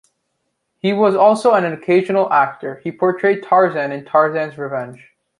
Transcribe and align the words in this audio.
He 0.79 0.93
was 0.93 1.15
also 1.15 1.53
an 1.53 1.63
occasional 1.63 2.33
actor, 2.33 2.81
he 2.83 2.91
portrayed 2.91 3.43
Tarzan 3.43 3.91
in 3.91 4.03
"Tarzan's 4.03 4.57
Revenge". 4.57 5.11